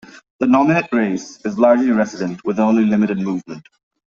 [0.39, 3.67] The nominate race is largely resident, with only limited movement.